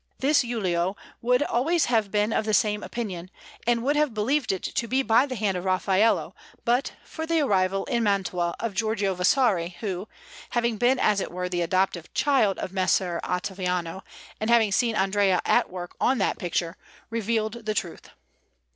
[0.17, 3.29] This Giulio would always have been of the same opinion,
[3.67, 6.33] and would have believed it to be by the hand of Raffaello,
[6.65, 10.07] but for the arrival in Mantua of Giorgio Vasari, who,
[10.49, 14.01] having been as it were the adoptive child of Messer Ottaviano,
[14.39, 16.77] and having seen Andrea at work on that picture,
[17.11, 18.09] revealed the truth.